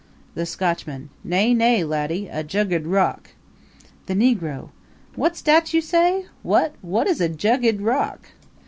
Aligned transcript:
THE 0.33 0.47
SCOTCHMAN 0.47 1.11
Nay, 1.23 1.53
nay, 1.53 1.83
laddie 1.83 2.27
a 2.27 2.41
jugged 2.43 2.87
rock. 2.87 3.35
THE 4.07 4.15
NEGRO 4.15 4.71
Whut's 5.15 5.43
dat 5.43 5.75
you 5.75 5.81
say? 5.81 6.25
Whut 6.41 6.73
whut 6.81 7.05
is 7.05 7.21
a 7.21 7.29
jugged 7.29 7.81
rock? 7.83 8.29